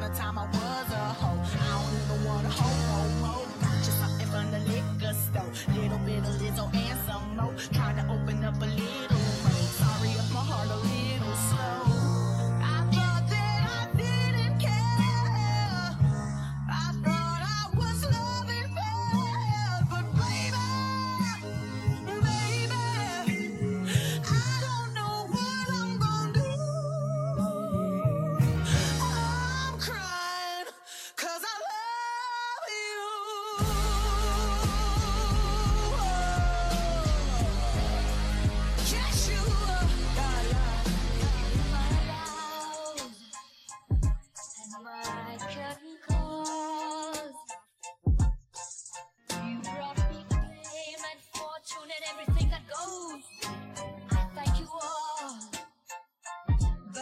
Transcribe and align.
upon 0.00 0.10
a 0.10 0.14
time 0.14 0.38
I 0.38 0.44
was 0.46 0.92
a 0.92 0.96
hoe. 1.20 1.42
I 1.42 1.82
don't 1.82 2.16
even 2.16 2.24
wanna 2.26 2.48
hoe, 2.48 2.64
hoe, 2.90 3.26
hoe. 3.26 3.84
Just 3.84 3.98
something 4.00 4.26
from 4.26 4.50
the 4.50 4.58
lick. 4.60 4.99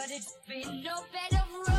But 0.09 0.17
it's 0.17 0.37
been 0.47 0.81
no 0.81 1.03
bed 1.13 1.39
of 1.39 1.67
roses. 1.67 1.78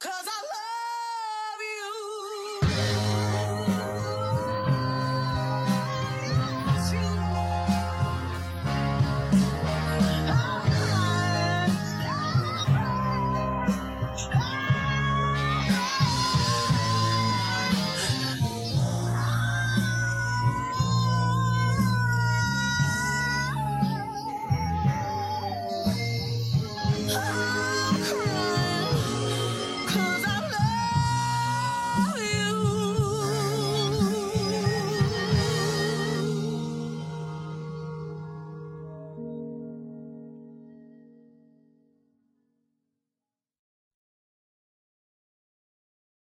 Cause 0.00 0.27